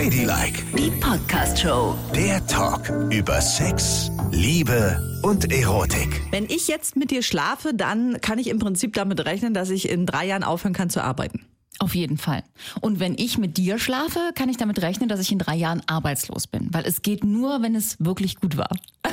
[0.00, 1.94] Ladylike, Die Podcast-Show.
[2.14, 6.22] der Talk über Sex, Liebe und Erotik.
[6.30, 9.90] Wenn ich jetzt mit dir schlafe, dann kann ich im Prinzip damit rechnen, dass ich
[9.90, 11.44] in drei Jahren aufhören kann zu arbeiten.
[11.78, 12.42] Auf jeden Fall.
[12.82, 15.80] Und wenn ich mit dir schlafe, kann ich damit rechnen, dass ich in drei Jahren
[15.86, 16.68] arbeitslos bin.
[16.72, 18.68] Weil es geht nur, wenn es wirklich gut war.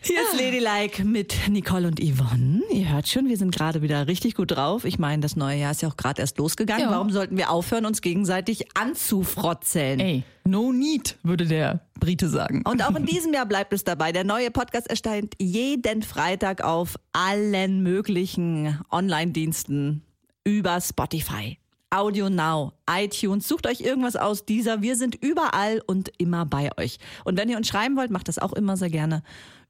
[0.00, 2.62] Hier ist Ladylike mit Nicole und Yvonne.
[2.72, 4.86] Ihr hört schon, wir sind gerade wieder richtig gut drauf.
[4.86, 6.84] Ich meine, das neue Jahr ist ja auch gerade erst losgegangen.
[6.84, 6.90] Ja.
[6.90, 10.00] Warum sollten wir aufhören, uns gegenseitig anzufrotzeln?
[10.00, 12.62] Ey, no need, würde der Brite sagen.
[12.64, 14.12] Und auch in diesem Jahr bleibt es dabei.
[14.12, 20.02] Der neue Podcast erscheint jeden Freitag auf allen möglichen Online-Diensten
[20.44, 21.58] über Spotify,
[21.90, 23.46] Audio Now, iTunes.
[23.46, 24.82] Sucht euch irgendwas aus dieser.
[24.82, 26.98] Wir sind überall und immer bei euch.
[27.24, 29.22] Und wenn ihr uns schreiben wollt, macht das auch immer sehr gerne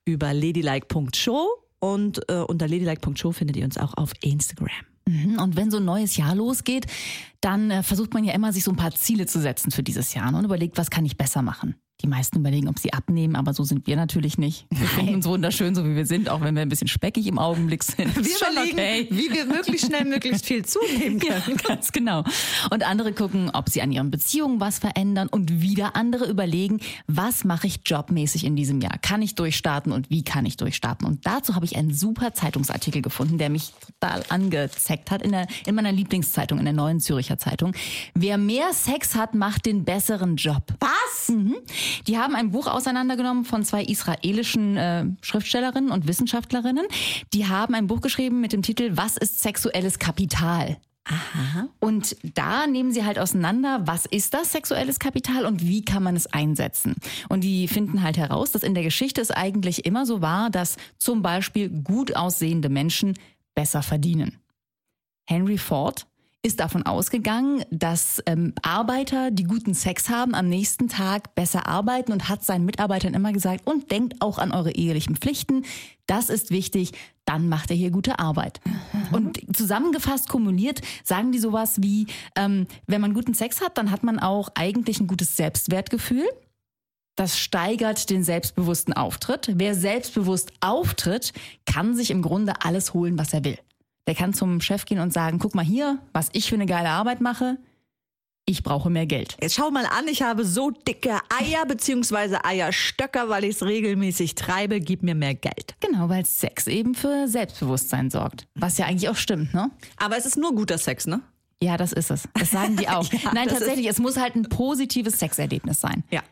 [0.05, 1.49] über ladylike.show.
[1.80, 4.71] Und äh, unter ladylike.show findet ihr uns auch auf Instagram.
[5.07, 6.87] Mhm, Und wenn so ein neues Jahr losgeht,
[7.41, 10.15] dann äh, versucht man ja immer, sich so ein paar Ziele zu setzen für dieses
[10.15, 10.39] Jahr ne?
[10.39, 11.74] und überlegt, was kann ich besser machen.
[12.01, 14.66] Die meisten überlegen, ob sie abnehmen, aber so sind wir natürlich nicht.
[14.71, 17.38] Wir finden uns wunderschön, so wie wir sind, auch wenn wir ein bisschen speckig im
[17.38, 18.16] Augenblick sind.
[18.16, 19.07] Wir überlegen, okay.
[19.10, 21.43] wie wir möglichst schnell möglichst viel zunehmen können.
[21.46, 22.24] Ja, ganz genau.
[22.71, 27.45] Und andere gucken, ob sie an ihren Beziehungen was verändern und wieder andere überlegen, was
[27.45, 28.99] mache ich jobmäßig in diesem Jahr?
[28.99, 31.06] Kann ich durchstarten und wie kann ich durchstarten?
[31.06, 35.46] Und dazu habe ich einen super Zeitungsartikel gefunden, der mich total angezeckt hat in, der,
[35.66, 37.74] in meiner Lieblingszeitung, in der Neuen Züricher Zeitung.
[38.15, 40.74] Wer mehr Sex hat, macht den besseren Job.
[40.80, 41.29] Was?
[41.29, 41.56] Mhm.
[42.07, 46.87] Die haben ein Buch auseinandergenommen von zwei israelischen äh, Schriftstellerinnen und Wissenschaftlerinnen.
[47.33, 50.79] Die haben ein Buch geschrieben mit dem Titel Was ist sexuelles Kapital?
[51.80, 56.15] Und da nehmen sie halt auseinander, was ist das sexuelles Kapital und wie kann man
[56.15, 56.95] es einsetzen.
[57.29, 60.77] Und die finden halt heraus, dass in der Geschichte es eigentlich immer so war, dass
[60.99, 63.15] zum Beispiel gut aussehende Menschen
[63.55, 64.39] besser verdienen.
[65.25, 66.06] Henry Ford
[66.44, 72.10] ist davon ausgegangen, dass ähm, Arbeiter, die guten Sex haben, am nächsten Tag besser arbeiten
[72.10, 75.65] und hat seinen Mitarbeitern immer gesagt, und denkt auch an eure ehelichen Pflichten,
[76.06, 76.93] das ist wichtig,
[77.25, 78.61] dann macht er hier gute Arbeit.
[79.12, 84.03] Und zusammengefasst, kumuliert, sagen die sowas wie, ähm, wenn man guten Sex hat, dann hat
[84.03, 86.28] man auch eigentlich ein gutes Selbstwertgefühl.
[87.15, 89.53] Das steigert den selbstbewussten Auftritt.
[89.55, 91.33] Wer selbstbewusst auftritt,
[91.67, 93.59] kann sich im Grunde alles holen, was er will.
[94.07, 96.89] Der kann zum Chef gehen und sagen, guck mal hier, was ich für eine geile
[96.89, 97.59] Arbeit mache.
[98.45, 99.37] Ich brauche mehr Geld.
[99.41, 102.39] Jetzt schau mal an, ich habe so dicke Eier bzw.
[102.43, 104.81] Eierstöcker, weil ich es regelmäßig treibe.
[104.81, 105.77] Gib mir mehr Geld.
[105.79, 108.49] Genau, weil Sex eben für Selbstbewusstsein sorgt.
[108.57, 109.71] Was ja eigentlich auch stimmt, ne?
[109.97, 111.23] Aber es ist nur guter Sex, ne?
[111.62, 112.29] Ja, das ist es.
[112.35, 113.05] Das sagen die auch.
[113.12, 116.03] Ja, Nein, tatsächlich, es muss halt ein positives Sexerlebnis sein.
[116.11, 116.23] Ja.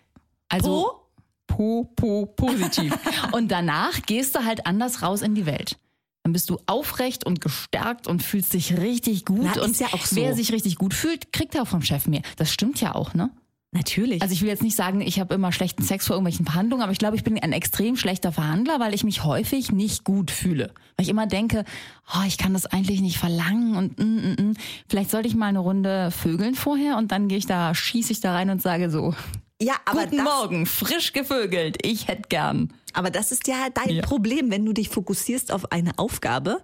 [0.48, 1.06] Also
[1.46, 2.92] po, po, positiv.
[3.32, 5.78] und danach gehst du halt anders raus in die Welt.
[6.22, 9.48] Dann bist du aufrecht und gestärkt und fühlst dich richtig gut.
[9.54, 10.16] Na, und ja so.
[10.16, 12.22] wer sich richtig gut fühlt, kriegt auch vom Chef mehr.
[12.36, 13.30] Das stimmt ja auch, ne?
[13.72, 14.20] Natürlich.
[14.20, 16.90] Also ich will jetzt nicht sagen, ich habe immer schlechten Sex vor irgendwelchen Verhandlungen, aber
[16.90, 20.72] ich glaube, ich bin ein extrem schlechter Verhandler, weil ich mich häufig nicht gut fühle.
[20.96, 21.64] Weil ich immer denke,
[22.12, 24.56] oh, ich kann das eigentlich nicht verlangen und mm, mm, mm.
[24.88, 28.20] vielleicht sollte ich mal eine Runde vögeln vorher und dann gehe ich da, schieße ich
[28.20, 29.14] da rein und sage so,
[29.62, 32.72] ja, aber guten das, Morgen, frisch gevögelt, ich hätte gern.
[32.92, 34.02] Aber das ist ja dein Ja.
[34.02, 34.50] Problem.
[34.50, 36.62] Wenn du dich fokussierst auf eine Aufgabe,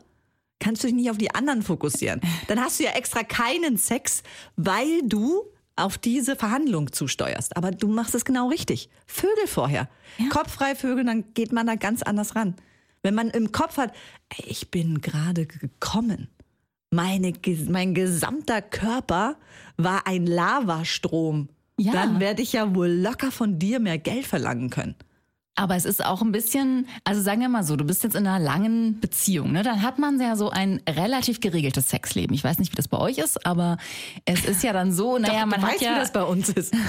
[0.59, 2.21] kannst du dich nicht auf die anderen fokussieren.
[2.49, 4.23] Dann hast du ja extra keinen Sex,
[4.57, 5.43] weil du
[5.77, 7.57] auf diese Verhandlung zusteuerst.
[7.57, 8.89] Aber du machst es genau richtig.
[9.07, 9.89] Vögel vorher.
[10.31, 12.55] Kopffrei vögeln, dann geht man da ganz anders ran.
[13.03, 13.95] Wenn man im Kopf hat,
[14.31, 16.29] ey, ich bin gerade gekommen.
[16.91, 17.33] Meine,
[17.69, 19.37] mein gesamter Körper
[19.77, 21.51] war ein Lavastrom.
[21.79, 21.93] Ja.
[21.93, 24.95] Dann werde ich ja wohl locker von dir mehr Geld verlangen können.
[25.57, 28.27] Aber es ist auch ein bisschen, also sagen wir mal so, du bist jetzt in
[28.27, 29.63] einer langen Beziehung, ne?
[29.63, 32.35] Dann hat man ja so ein relativ geregeltes Sexleben.
[32.35, 33.79] Ich weiß nicht, wie das bei euch ist, aber
[34.27, 35.95] es ist ja dann so, naja, Doch, man hat weißt, ja.
[35.95, 36.75] wie das bei uns ist.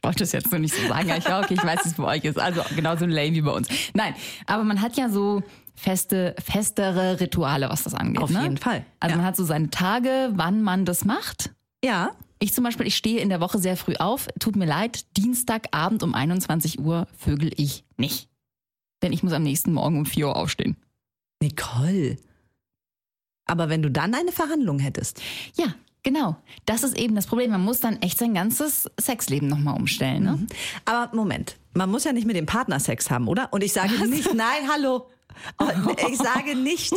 [0.00, 1.88] Ich wollte es jetzt nur nicht so sagen, aber ich war, okay, ich weiß, wie
[1.88, 2.38] es bei euch ist.
[2.38, 3.68] Also genauso lame wie bei uns.
[3.94, 4.14] Nein,
[4.46, 5.42] aber man hat ja so
[5.74, 8.22] feste, festere Rituale, was das angeht.
[8.22, 8.42] Auf ne?
[8.42, 9.16] jeden Fall, Also ja.
[9.16, 11.50] man hat so seine Tage, wann man das macht.
[11.84, 12.12] Ja.
[12.38, 14.28] Ich zum Beispiel, ich stehe in der Woche sehr früh auf.
[14.38, 18.28] Tut mir leid, Dienstagabend um 21 Uhr vögel ich nicht.
[19.02, 20.76] Denn ich muss am nächsten Morgen um 4 Uhr aufstehen.
[21.42, 22.16] Nicole.
[23.46, 25.20] Aber wenn du dann eine Verhandlung hättest,
[25.56, 26.36] Ja, genau.
[26.66, 27.50] Das ist eben das Problem.
[27.50, 30.22] Man muss dann echt sein ganzes Sexleben nochmal umstellen.
[30.24, 30.46] Ne?
[30.84, 33.52] Aber Moment, man muss ja nicht mit dem Partner Sex haben, oder?
[33.52, 35.08] Und ich sage nicht, nein, hallo.
[36.10, 36.92] Ich sage nicht,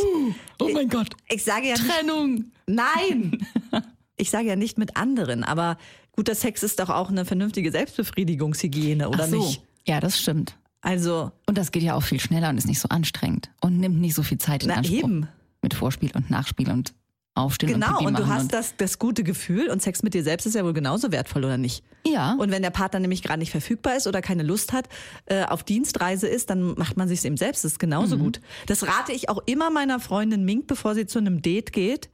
[0.58, 1.14] Oh mein Gott.
[1.28, 2.46] ich sage ja nicht, Trennung.
[2.66, 3.46] nein.
[4.16, 5.76] Ich sage ja nicht mit anderen, aber
[6.12, 9.36] guter Sex ist doch auch eine vernünftige Selbstbefriedigungshygiene, oder Ach so.
[9.38, 9.62] nicht?
[9.86, 10.56] Ja, das stimmt.
[10.80, 14.00] Also, Und das geht ja auch viel schneller und ist nicht so anstrengend und nimmt
[14.00, 14.96] nicht so viel Zeit in Na Anspruch.
[14.98, 15.28] eben.
[15.62, 16.92] Mit Vorspiel und Nachspiel und
[17.34, 20.24] aufstehen Genau, und und du hast und das, das gute Gefühl und Sex mit dir
[20.24, 21.84] selbst ist ja wohl genauso wertvoll, oder nicht?
[22.04, 22.34] Ja.
[22.34, 24.88] Und wenn der Partner nämlich gerade nicht verfügbar ist oder keine Lust hat,
[25.26, 27.64] äh, auf Dienstreise ist, dann macht man sich eben selbst.
[27.64, 28.20] Das ist genauso Mhm.
[28.20, 28.40] gut.
[28.66, 32.10] Das rate ich auch immer meiner Freundin Mink, bevor sie zu einem Date geht.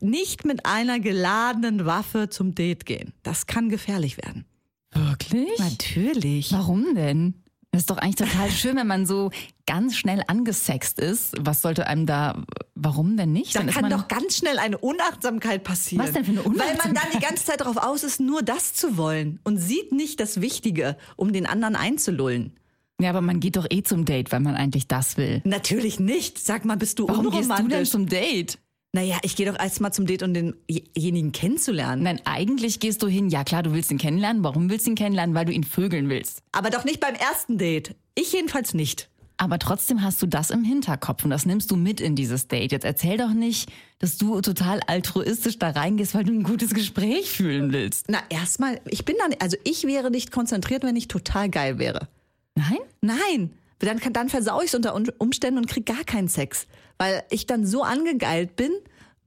[0.00, 3.12] Nicht mit einer geladenen Waffe zum Date gehen.
[3.22, 4.44] Das kann gefährlich werden.
[4.92, 5.58] Wirklich?
[5.58, 6.52] Natürlich.
[6.52, 7.34] Warum denn?
[7.70, 9.30] Das ist doch eigentlich total schön, wenn man so
[9.66, 11.34] ganz schnell angesext ist.
[11.38, 12.42] Was sollte einem da,
[12.74, 13.54] warum denn nicht?
[13.54, 16.04] Da Dann kann doch ganz schnell eine Unachtsamkeit passieren.
[16.04, 17.14] Was denn für eine Weil man dann Unachtsamkeit?
[17.14, 20.96] die ganze Zeit darauf aus ist, nur das zu wollen und sieht nicht das Wichtige,
[21.16, 22.54] um den anderen einzulullen.
[23.00, 25.42] Ja, aber man geht doch eh zum Date, weil man eigentlich das will.
[25.44, 26.38] Natürlich nicht.
[26.38, 27.90] Sag mal, bist du Warum gehst du denn unromantisch?
[27.90, 28.58] zum Date?
[28.92, 32.02] Naja, ich gehe doch erst mal zum Date, um denjenigen kennenzulernen.
[32.02, 34.42] Nein, eigentlich gehst du hin, ja klar, du willst ihn kennenlernen.
[34.42, 35.34] Warum willst du ihn kennenlernen?
[35.34, 36.42] Weil du ihn vögeln willst.
[36.52, 37.94] Aber doch nicht beim ersten Date.
[38.14, 39.10] Ich jedenfalls nicht.
[39.36, 42.72] Aber trotzdem hast du das im Hinterkopf und das nimmst du mit in dieses Date.
[42.72, 43.70] Jetzt erzähl doch nicht,
[44.00, 48.06] dass du total altruistisch da reingehst, weil du ein gutes Gespräch fühlen willst.
[48.08, 52.08] Na, erstmal, ich bin dann, also ich wäre nicht konzentriert, wenn ich total geil wäre.
[52.56, 52.78] Nein?
[53.00, 53.50] Nein,
[53.86, 56.66] dann, kann- dann versau ich es unter Un- Umständen und krieg gar keinen Sex.
[56.98, 58.72] Weil ich dann so angegeilt bin,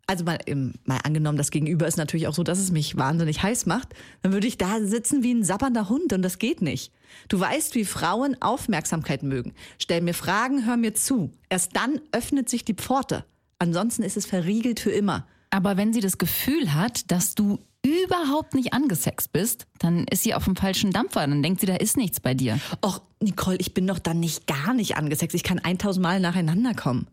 [0.08, 0.40] also mal,
[0.84, 3.90] mal angenommen, das Gegenüber ist natürlich auch so, dass es mich wahnsinnig heiß macht,
[4.24, 6.92] dann würde ich da sitzen wie ein sappernder Hund und das geht nicht.
[7.30, 9.54] Du weißt, wie Frauen Aufmerksamkeit mögen.
[9.78, 11.32] Stell mir Fragen, hör mir zu.
[11.50, 13.24] Erst dann öffnet sich die Pforte.
[13.60, 15.28] Ansonsten ist es verriegelt für immer.
[15.50, 20.34] Aber wenn sie das Gefühl hat, dass du überhaupt nicht angesext bist, dann ist sie
[20.34, 21.22] auf dem falschen Dampfer.
[21.22, 22.60] Dann denkt sie, da ist nichts bei dir.
[22.86, 25.36] Och, Nicole, ich bin doch dann nicht gar nicht angesext.
[25.36, 27.08] Ich kann 1000 Mal nacheinander kommen.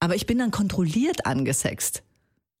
[0.00, 2.02] Aber ich bin dann kontrolliert angesext.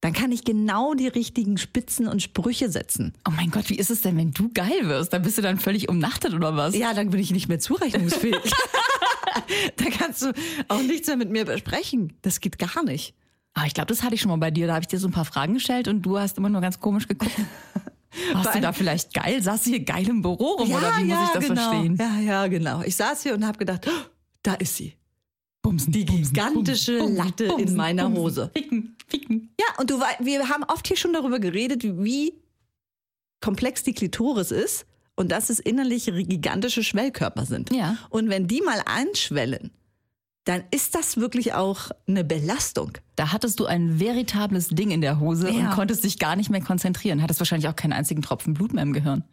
[0.00, 3.14] Dann kann ich genau die richtigen Spitzen und Sprüche setzen.
[3.26, 5.14] Oh mein Gott, wie ist es denn, wenn du geil wirst?
[5.14, 6.76] Dann bist du dann völlig umnachtet oder was?
[6.76, 8.36] Ja, dann bin ich nicht mehr zurechnungsfähig.
[9.76, 10.32] da kannst du
[10.68, 12.12] auch nichts mehr mit mir besprechen.
[12.22, 13.14] Das geht gar nicht.
[13.54, 14.66] Ah, ich glaube, das hatte ich schon mal bei dir.
[14.66, 16.80] Da habe ich dir so ein paar Fragen gestellt und du hast immer nur ganz
[16.80, 17.32] komisch geguckt.
[18.32, 19.42] Warst du da vielleicht geil?
[19.42, 21.70] Saß hier geil im Büro rum oder wie muss ich das genau.
[21.70, 21.96] verstehen?
[21.96, 22.82] Ja, ja, genau.
[22.82, 24.06] Ich saß hier und habe gedacht, oh,
[24.42, 24.94] da ist sie.
[25.62, 28.50] Bumsen, Die gigantische Latte in meiner Hose.
[28.52, 29.54] Ficken, ficken.
[29.58, 32.34] Ja, und du, wir haben oft hier schon darüber geredet, wie
[33.40, 34.86] komplex die Klitoris ist
[35.16, 37.72] und dass es innerlich gigantische Schwellkörper sind.
[37.72, 37.96] Ja.
[38.10, 39.70] Und wenn die mal anschwellen,
[40.44, 42.92] dann ist das wirklich auch eine Belastung.
[43.16, 45.74] Da hattest du ein veritables Ding in der Hose und Ja.
[45.74, 47.22] konntest dich gar nicht mehr konzentrieren.
[47.22, 49.24] Hattest wahrscheinlich auch keinen einzigen Tropfen Blut mehr im Gehirn.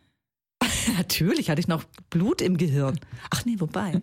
[0.97, 2.99] Natürlich hatte ich noch Blut im Gehirn.
[3.29, 3.99] Ach nee, wobei.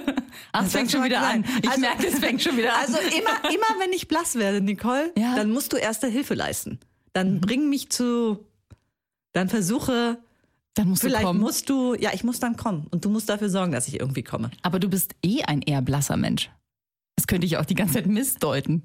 [0.52, 1.44] Ach, es fängt schon wieder an.
[1.62, 2.80] Ich Also- merke, es fängt schon wieder an.
[2.80, 5.36] Also immer, immer wenn ich blass werde, Nicole, Ja.
[5.36, 6.78] dann musst du erste Hilfe leisten.
[7.12, 8.44] Dann bring mich zu,
[9.32, 10.18] dann versuche,
[10.74, 11.40] dann musst vielleicht du kommen.
[11.40, 12.86] musst du, ja, ich muss dann kommen.
[12.90, 14.50] Und du musst dafür sorgen, dass ich irgendwie komme.
[14.62, 16.50] Aber du bist eh ein eher blasser Mensch.
[17.16, 18.82] Das könnte ich auch die ganze Zeit missdeuten.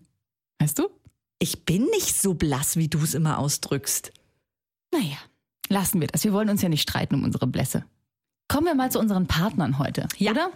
[0.60, 0.90] Weißt du?
[1.40, 4.12] Ich bin nicht so blass, wie du es immer ausdrückst.
[4.94, 5.18] Naja,
[5.70, 6.24] lassen wir das.
[6.24, 7.86] Wir wollen uns ja nicht streiten um unsere Blässe.
[8.48, 10.52] Kommen wir mal zu unseren Partnern heute, oder?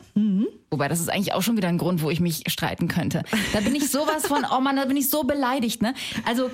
[0.69, 3.23] Wobei, das ist eigentlich auch schon wieder ein Grund, wo ich mich streiten könnte.
[3.51, 5.95] Da bin ich sowas von, oh Mann, da bin ich so beleidigt, ne?
[6.23, 6.51] Also,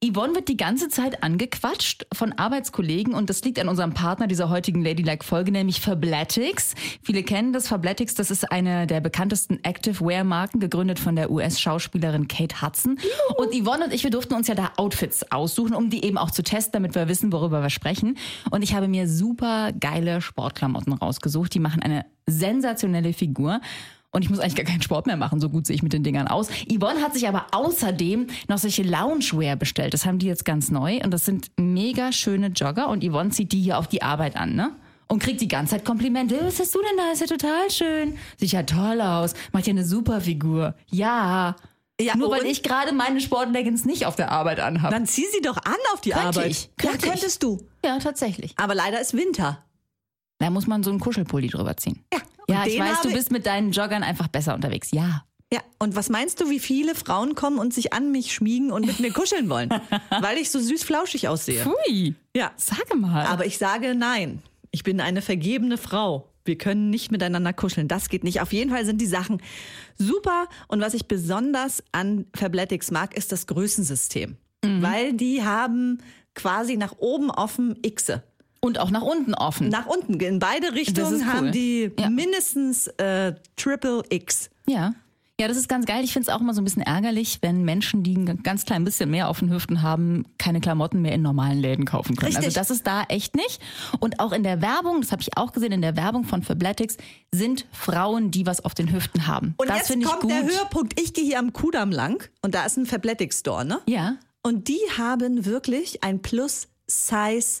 [0.00, 4.48] Yvonne wird die ganze Zeit angequatscht von Arbeitskollegen und das liegt an unserem Partner dieser
[4.48, 6.76] heutigen Ladylike-Folge, nämlich Fabletics.
[7.02, 7.66] Viele kennen das.
[7.66, 12.96] Fabletics, das ist eine der bekanntesten Active-Wear-Marken, gegründet von der US-Schauspielerin Kate Hudson.
[13.38, 16.30] Und Yvonne und ich, wir durften uns ja da Outfits aussuchen, um die eben auch
[16.30, 18.16] zu testen, damit wir wissen, worüber wir sprechen.
[18.52, 21.52] Und ich habe mir super geile Sportklamotten rausgesucht.
[21.54, 23.60] Die machen eine sensationelle Figur.
[24.10, 26.02] Und ich muss eigentlich gar keinen Sport mehr machen, so gut sehe ich mit den
[26.02, 26.48] Dingern aus.
[26.72, 29.92] Yvonne hat sich aber außerdem noch solche Loungewear bestellt.
[29.92, 31.00] Das haben die jetzt ganz neu.
[31.04, 32.88] Und das sind mega schöne Jogger.
[32.88, 34.70] Und Yvonne zieht die hier auf die Arbeit an, ne?
[35.08, 36.38] Und kriegt die ganze Zeit Komplimente.
[36.42, 37.12] Was hast du denn da?
[37.12, 38.16] Ist ja total schön.
[38.38, 39.34] Sieht ja toll aus.
[39.52, 40.74] Macht ja eine super Figur.
[40.90, 41.56] Ja.
[42.00, 44.94] Ja, Nur weil ich gerade meine Sportleggings nicht auf der Arbeit anhabe.
[44.94, 46.50] Dann zieh sie doch an auf die Könnte Arbeit.
[46.50, 47.20] ich, könnte ja, ich.
[47.20, 47.58] könntest du.
[47.84, 48.54] Ja, tatsächlich.
[48.56, 49.64] Aber leider ist Winter.
[50.38, 52.04] Da muss man so einen Kuschelpulli drüber ziehen.
[52.12, 54.90] Ja, Ja, ich weiß, du bist mit deinen Joggern einfach besser unterwegs.
[54.92, 55.24] Ja.
[55.52, 58.86] Ja, und was meinst du, wie viele Frauen kommen und sich an mich schmiegen und
[58.86, 59.70] mit mir kuscheln wollen?
[60.20, 61.62] Weil ich so süß flauschig aussehe.
[61.62, 62.14] Pfui.
[62.36, 62.52] Ja.
[62.56, 63.24] Sag mal.
[63.26, 64.42] Aber ich sage nein.
[64.70, 66.28] Ich bin eine vergebene Frau.
[66.44, 67.88] Wir können nicht miteinander kuscheln.
[67.88, 68.42] Das geht nicht.
[68.42, 69.40] Auf jeden Fall sind die Sachen
[69.96, 70.48] super.
[70.66, 74.36] Und was ich besonders an Fabletics mag, ist das Größensystem.
[74.62, 74.82] Mhm.
[74.82, 76.02] Weil die haben
[76.34, 78.22] quasi nach oben offen Xe.
[78.68, 79.68] Und auch nach unten offen.
[79.68, 80.20] Nach unten.
[80.20, 81.26] In beide Richtungen cool.
[81.26, 82.08] haben die Ja.
[82.10, 84.50] mindestens äh, Triple X.
[84.66, 84.94] Ja.
[85.40, 86.02] Ja, das ist ganz geil.
[86.02, 88.82] Ich finde es auch immer so ein bisschen ärgerlich, wenn Menschen, die ein ganz klein
[88.84, 92.26] bisschen mehr auf den Hüften haben, keine Klamotten mehr in normalen Läden kaufen können.
[92.32, 92.46] Richtig.
[92.46, 93.60] Also das ist da echt nicht.
[94.00, 96.96] Und auch in der Werbung, das habe ich auch gesehen, in der Werbung von Fabletics
[97.32, 99.54] sind Frauen, die was auf den Hüften haben.
[99.58, 100.32] Und das jetzt finde ich kommt gut.
[100.32, 101.00] der Höhepunkt.
[101.00, 103.78] Ich gehe hier am Kudamm lang und da ist ein Fabletics Store, ne?
[103.86, 104.16] Ja.
[104.42, 107.60] Und die haben wirklich ein Plus-Size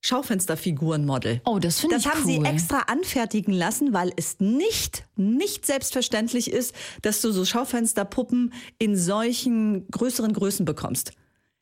[0.00, 1.40] Schaufensterfigurenmodell.
[1.44, 2.44] Oh, das finde Das ich haben cool.
[2.44, 8.96] sie extra anfertigen lassen, weil es nicht, nicht selbstverständlich ist, dass du so Schaufensterpuppen in
[8.96, 11.12] solchen größeren Größen bekommst.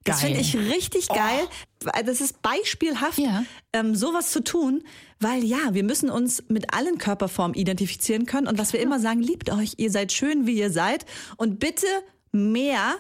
[0.05, 1.41] Das finde ich richtig geil.
[1.85, 3.45] weil Das ist beispielhaft, Ja.
[3.75, 4.83] ähm, sowas zu tun,
[5.21, 9.21] weil ja, wir müssen uns mit allen Körperformen identifizieren können und was wir immer sagen,
[9.21, 11.05] liebt euch, ihr seid schön, wie ihr seid
[11.37, 11.87] und bitte
[12.33, 12.95] mehr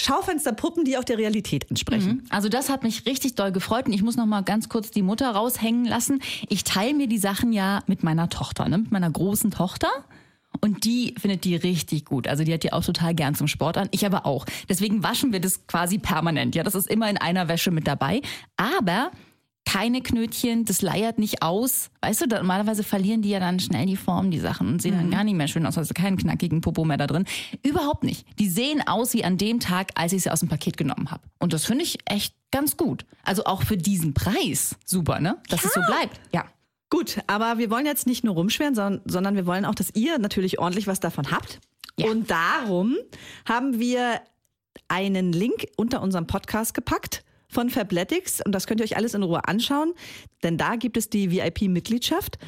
[0.00, 2.24] Schaufensterpuppen, die auch der Realität entsprechen.
[2.30, 5.02] Also das hat mich richtig doll gefreut und ich muss noch mal ganz kurz die
[5.02, 6.20] Mutter raushängen lassen.
[6.48, 8.78] Ich teile mir die Sachen ja mit meiner Tochter, ne?
[8.78, 9.88] mit meiner großen Tochter.
[10.60, 12.26] Und die findet die richtig gut.
[12.26, 13.88] Also die hat die auch total gern zum Sport an.
[13.92, 14.46] Ich aber auch.
[14.68, 16.54] Deswegen waschen wir das quasi permanent.
[16.54, 18.20] Ja, das ist immer in einer Wäsche mit dabei.
[18.56, 19.10] Aber
[19.70, 21.90] keine Knötchen, das leiert nicht aus.
[22.00, 24.96] Weißt du, da, normalerweise verlieren die ja dann schnell die Form, die Sachen, und sehen
[24.96, 25.78] dann gar nicht mehr schön aus.
[25.78, 27.24] Also keinen knackigen Popo mehr da drin.
[27.62, 28.26] Überhaupt nicht.
[28.40, 31.22] Die sehen aus wie an dem Tag, als ich sie aus dem Paket genommen habe.
[31.38, 33.06] Und das finde ich echt ganz gut.
[33.22, 34.74] Also auch für diesen Preis.
[34.84, 35.36] Super, ne?
[35.48, 36.20] Dass es so bleibt.
[36.34, 36.46] Ja.
[36.88, 40.18] Gut, aber wir wollen jetzt nicht nur rumschweren, sondern, sondern wir wollen auch, dass ihr
[40.18, 41.60] natürlich ordentlich was davon habt.
[41.96, 42.10] Ja.
[42.10, 42.96] Und darum
[43.48, 44.20] haben wir
[44.88, 49.22] einen Link unter unserem Podcast gepackt von Fabletics und das könnt ihr euch alles in
[49.22, 49.94] Ruhe anschauen,
[50.42, 52.38] denn da gibt es die VIP-Mitgliedschaft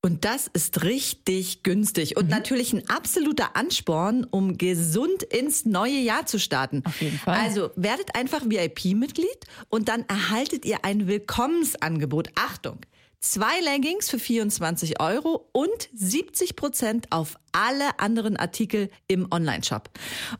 [0.00, 6.26] und das ist richtig günstig und natürlich ein absoluter Ansporn, um gesund ins neue Jahr
[6.26, 6.82] zu starten.
[6.84, 7.38] Auf jeden Fall.
[7.38, 12.28] Also werdet einfach VIP-Mitglied und dann erhaltet ihr ein Willkommensangebot.
[12.34, 12.80] Achtung!
[13.20, 19.90] Zwei Leggings für 24 Euro und 70 Prozent auf alle anderen Artikel im Onlineshop.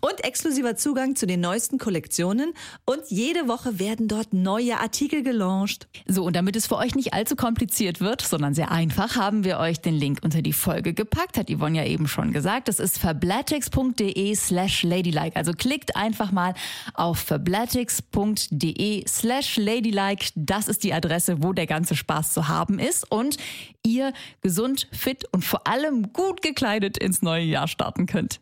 [0.01, 2.55] Und exklusiver Zugang zu den neuesten Kollektionen.
[2.85, 5.89] Und jede Woche werden dort neue Artikel gelauncht.
[6.07, 9.59] So, und damit es für euch nicht allzu kompliziert wird, sondern sehr einfach, haben wir
[9.59, 11.37] euch den Link unter die Folge gepackt.
[11.37, 12.69] Hat Yvonne ja eben schon gesagt.
[12.69, 15.35] Das ist fabletics.de slash ladylike.
[15.35, 16.55] Also klickt einfach mal
[16.95, 20.31] auf fabletics.de slash ladylike.
[20.37, 23.11] Das ist die Adresse, wo der ganze Spaß zu haben ist.
[23.11, 23.39] Und
[23.85, 28.41] ihr gesund, fit und vor allem gut gekleidet ins neue Jahr starten könnt.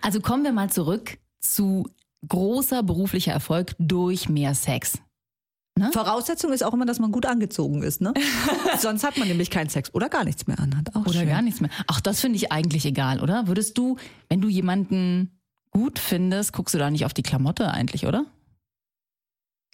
[0.00, 1.88] Also kommen wir mal zurück zu
[2.26, 4.98] großer beruflicher Erfolg durch mehr Sex.
[5.92, 8.14] Voraussetzung ist auch immer, dass man gut angezogen ist, ne?
[8.78, 10.94] Sonst hat man nämlich keinen Sex oder gar nichts mehr anhat.
[10.94, 11.28] Auch Oder schön.
[11.28, 11.70] gar nichts mehr.
[11.88, 13.48] Ach, das finde ich eigentlich egal, oder?
[13.48, 13.96] Würdest du,
[14.28, 15.40] wenn du jemanden
[15.72, 18.24] gut findest, guckst du da nicht auf die Klamotte eigentlich, oder?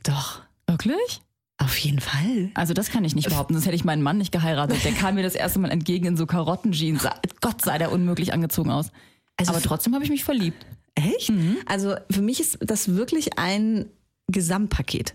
[0.03, 0.41] Doch.
[0.67, 1.21] Wirklich?
[1.63, 2.51] Auf jeden Fall.
[2.55, 4.83] Also das kann ich nicht behaupten, sonst hätte ich meinen Mann nicht geheiratet.
[4.83, 7.07] Der kam mir das erste Mal entgegen in so Karottenjeans.
[7.43, 8.91] Gott sei der unmöglich angezogen aus.
[9.37, 10.65] Also Aber trotzdem habe ich mich verliebt.
[10.95, 11.31] Echt?
[11.67, 13.91] Also für mich ist das wirklich ein
[14.29, 15.15] Gesamtpaket.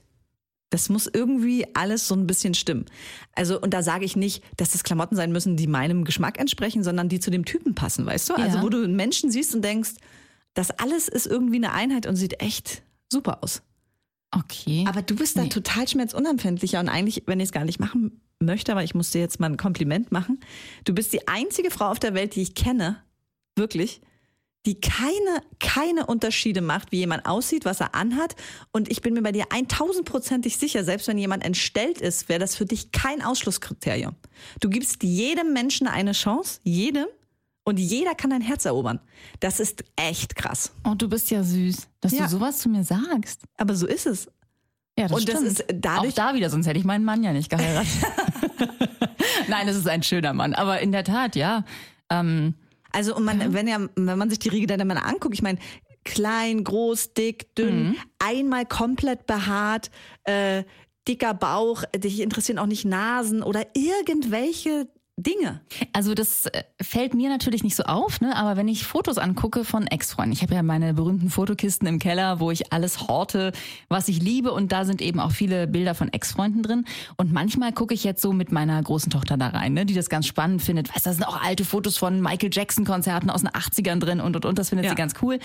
[0.70, 2.86] Das muss irgendwie alles so ein bisschen stimmen.
[3.34, 6.84] Also, und da sage ich nicht, dass das Klamotten sein müssen, die meinem Geschmack entsprechen,
[6.84, 8.34] sondern die zu dem Typen passen, weißt du?
[8.36, 8.64] Also, Ja.
[8.64, 9.92] wo du einen Menschen siehst und denkst,
[10.54, 13.62] das alles ist irgendwie eine Einheit und sieht echt super aus.
[14.38, 14.86] Okay.
[14.88, 15.50] Aber du bist da Nee.
[15.50, 19.20] total schmerzunempfindlicher und eigentlich, wenn ich es gar nicht machen möchte, aber ich muss dir
[19.22, 20.39] jetzt mal ein Kompliment machen.
[20.84, 23.01] Du bist die einzige Frau auf der Welt, die ich kenne,
[23.56, 24.01] wirklich,
[24.65, 28.36] die keine, keine Unterschiede macht, wie jemand aussieht, was er anhat.
[28.72, 32.56] Und ich bin mir bei dir 1000%ig sicher, selbst wenn jemand entstellt ist, wäre das
[32.56, 34.15] für dich kein Ausschlusskriterium.
[34.60, 37.06] Du gibst jedem Menschen eine Chance, jedem.
[37.68, 39.00] Und jeder kann dein Herz erobern.
[39.42, 40.72] Das ist echt krass.
[40.88, 42.24] oh, du bist ja süß, dass Ja.
[42.26, 43.42] du sowas zu mir sagst.
[43.58, 44.28] Aber so ist es.
[44.98, 45.48] Ja, das Und das stimmt.
[45.52, 47.92] ist dadurch- Auch da wieder, sonst hätte ich meinen Mann ja nicht geheiratet.
[49.48, 50.54] Nein, das ist ein schöner Mann.
[50.54, 51.66] Aber in der Tat, ja.
[52.10, 52.54] Ähm,
[52.92, 55.60] Also und man, wenn ja, wenn man sich die Riege deiner Männer anguckt, ich meine,
[56.06, 59.90] klein, groß, dick, dünn, einmal komplett behaart,
[60.24, 60.64] äh,
[61.08, 65.62] dicker Bauch, dich interessieren auch nicht Nasen oder irgendwelche Dinge.
[65.94, 68.36] Also das äh, fällt mir natürlich nicht so auf, ne?
[68.36, 72.42] aber wenn ich Fotos angucke von Ex-Freunden, ich habe ja meine berühmten Fotokisten im Keller,
[72.42, 73.54] wo ich alles horte,
[73.88, 76.84] was ich liebe und da sind eben auch viele Bilder von Ex-Freunden drin
[77.16, 79.86] und manchmal gucke ich jetzt so mit meiner großen Tochter da rein, ne?
[79.86, 80.90] die das ganz spannend findet.
[80.94, 84.20] Weißt, du, da sind auch alte Fotos von Michael Jackson Konzerten aus den 80ern drin
[84.20, 84.92] und und und, das findet Ja.
[84.92, 85.40] sie ganz cool.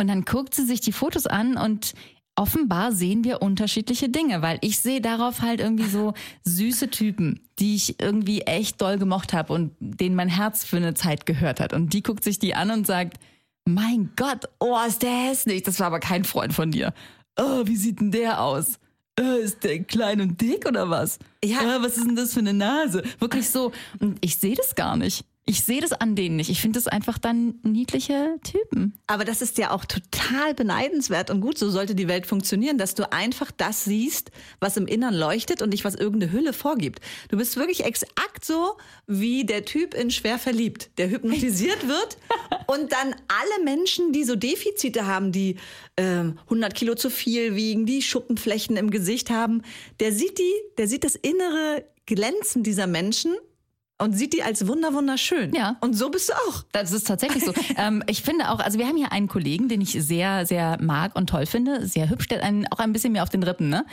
[0.00, 1.94] Und dann guckt sie sich die Fotos an und
[2.36, 6.14] offenbar sehen wir unterschiedliche Dinge, weil ich sehe darauf halt irgendwie so
[6.44, 10.94] süße Typen, die ich irgendwie echt doll gemocht habe und denen mein Herz für eine
[10.94, 11.72] Zeit gehört hat.
[11.72, 13.18] Und die guckt sich die an und sagt,
[13.64, 15.62] mein Gott, oh, ist der hässlich.
[15.62, 16.94] Das war aber kein Freund von dir.
[17.38, 18.78] Oh, wie sieht denn der aus?
[19.18, 21.18] Äh, ist der klein und dick oder was?
[21.42, 21.76] Ja.
[21.76, 23.02] Äh, was ist denn das für eine Nase?
[23.18, 23.72] Wirklich so.
[23.98, 25.24] Und ich sehe das gar nicht.
[25.48, 26.50] Ich sehe das an denen nicht.
[26.50, 28.94] Ich finde das einfach dann niedliche Typen.
[29.06, 31.56] Aber das ist ja auch total beneidenswert und gut.
[31.56, 35.68] So sollte die Welt funktionieren, dass du einfach das siehst, was im Innern leuchtet und
[35.68, 37.00] nicht was irgendeine Hülle vorgibt.
[37.28, 38.76] Du bist wirklich exakt so
[39.06, 42.18] wie der Typ in Schwer verliebt, der hypnotisiert wird
[42.66, 45.58] und dann alle Menschen, die so Defizite haben, die
[45.96, 49.62] ähm, 100 Kilo zu viel wiegen, die Schuppenflächen im Gesicht haben,
[50.00, 53.36] der sieht die, der sieht das innere Glänzen dieser Menschen
[53.98, 55.54] und sieht die als wunder wunderschön.
[55.54, 55.76] Ja.
[55.80, 56.64] Und so bist du auch.
[56.72, 57.52] Das ist tatsächlich so.
[57.76, 61.16] ähm, ich finde auch, also wir haben hier einen Kollegen, den ich sehr, sehr mag
[61.16, 61.86] und toll finde.
[61.86, 63.86] Sehr hübsch, der einen, auch ein bisschen mehr auf den Rippen, ne?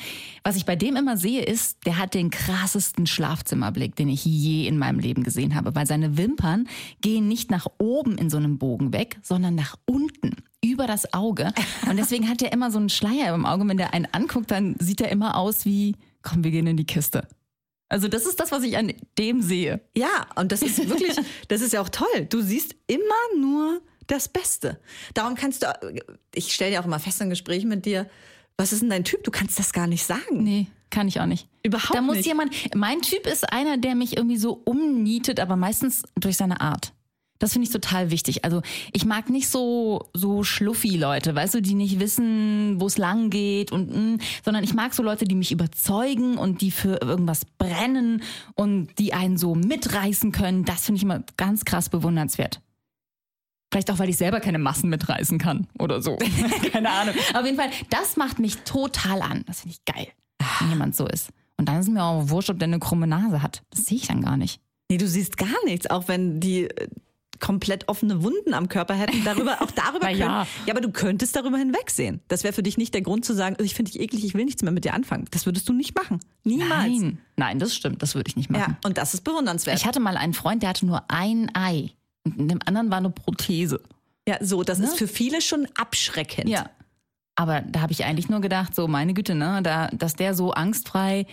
[0.43, 4.67] Was ich bei dem immer sehe, ist, der hat den krassesten Schlafzimmerblick, den ich je
[4.67, 5.74] in meinem Leben gesehen habe.
[5.74, 6.67] Weil seine Wimpern
[7.01, 11.53] gehen nicht nach oben in so einem Bogen weg, sondern nach unten über das Auge.
[11.89, 13.67] Und deswegen hat er immer so einen Schleier im Auge.
[13.67, 16.86] Wenn der einen anguckt, dann sieht er immer aus wie, komm, wir gehen in die
[16.86, 17.27] Kiste.
[17.93, 19.79] Also das ist das, was ich an dem sehe.
[19.95, 21.15] Ja, und das ist wirklich,
[21.47, 22.25] das ist ja auch toll.
[22.27, 24.79] Du siehst immer nur das Beste.
[25.13, 28.09] Darum kannst du, ich stelle ja auch immer fest in Gesprächen mit dir,
[28.57, 29.23] was ist denn dein Typ?
[29.23, 30.43] Du kannst das gar nicht sagen.
[30.43, 31.47] Nee, kann ich auch nicht.
[31.62, 32.25] Überhaupt Da muss nicht.
[32.25, 36.92] jemand, mein Typ ist einer, der mich irgendwie so umnietet, aber meistens durch seine Art.
[37.43, 38.45] Das finde ich total wichtig.
[38.45, 38.62] Also
[38.93, 43.31] ich mag nicht so so schluffi Leute, weißt du, die nicht wissen, wo es lang
[43.31, 47.41] geht und mm, sondern ich mag so Leute, die mich überzeugen und die für irgendwas
[47.57, 48.23] brennen
[48.55, 50.63] und die einen so mitreißen können.
[50.63, 52.62] Das finde ich immer ganz krass bewundernswert.
[53.73, 56.17] Vielleicht auch, weil ich selber keine Massen mitreißen kann oder so.
[56.71, 57.13] keine Ahnung.
[57.33, 59.43] Auf jeden Fall, das macht mich total an.
[59.47, 60.07] Das finde ich geil,
[60.62, 61.31] wenn jemand so ist.
[61.57, 63.63] Und dann ist mir auch wurscht, ob der eine krumme Nase hat.
[63.69, 64.62] Das sehe ich dann gar nicht.
[64.89, 66.88] Nee, du siehst gar nichts, auch wenn die äh,
[67.39, 69.23] komplett offene Wunden am Körper hätten.
[69.23, 70.47] Darüber, auch darüber können, ja.
[70.65, 72.21] ja, aber du könntest darüber hinwegsehen.
[72.27, 74.45] Das wäre für dich nicht der Grund zu sagen, ich finde dich eklig, ich will
[74.45, 75.25] nichts mehr mit dir anfangen.
[75.31, 76.19] Das würdest du nicht machen.
[76.43, 76.69] Niemals.
[77.01, 78.01] Nein, nein, das stimmt.
[78.01, 78.77] Das würde ich nicht machen.
[78.81, 79.77] Ja, und das ist bewundernswert.
[79.77, 81.91] Ich hatte mal einen Freund, der hatte nur ein Ei.
[82.25, 83.81] Und in dem anderen war eine Prothese.
[84.27, 86.47] ja, so, das ist für viele schon abschreckend.
[86.49, 86.69] Ja.
[87.35, 90.51] Aber da habe ich eigentlich nur gedacht, so meine Güte, ne, da, dass der so
[90.53, 91.25] angstfrei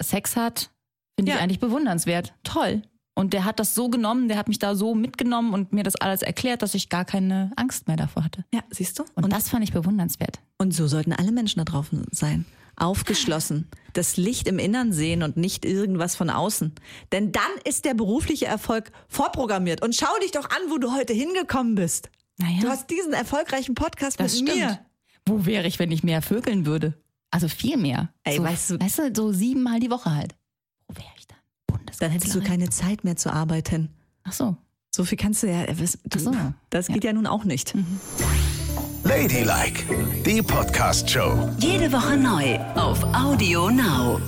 [0.00, 0.70] Sex hat,
[1.16, 1.42] finde ich Ja.
[1.42, 2.32] eigentlich bewundernswert.
[2.44, 2.82] Toll.
[3.18, 5.96] Und der hat das so genommen, der hat mich da so mitgenommen und mir das
[5.96, 8.44] alles erklärt, dass ich gar keine Angst mehr davor hatte.
[8.54, 9.04] Ja, siehst du?
[9.16, 10.38] Und, das fand ich bewundernswert.
[10.58, 12.44] Und so sollten alle Menschen da drauf sein.
[12.76, 13.66] Aufgeschlossen.
[13.92, 16.72] Das Licht im Innern sehen und nicht irgendwas von außen.
[17.10, 19.82] Denn dann ist der berufliche Erfolg vorprogrammiert.
[19.82, 22.08] Und schau dich doch an, wo du heute hingekommen bist.
[22.36, 24.64] Naja, Du hast diesen erfolgreichen Podcast das mit stimmt.
[24.64, 24.78] mir.
[25.26, 26.94] Wo wäre ich, wenn ich mehr vögeln würde?
[27.32, 28.10] Also viel mehr.
[28.22, 30.36] Ey, so, weißt du- weißt du, so siebenmal die Woche halt.
[30.86, 31.36] Wo wäre ich dann?
[31.98, 33.90] Dann hättest du keine Zeit mehr zu arbeiten.
[34.24, 34.56] Ach so.
[34.94, 35.66] So viel kannst du ja.
[35.66, 36.32] Das, Ach so.
[36.70, 37.12] das geht ja.
[37.12, 37.74] nun auch nicht.
[39.04, 39.84] Ladylike,
[40.24, 41.50] die Podcast-Show.
[41.60, 44.20] Jede Woche neu auf Audio Now.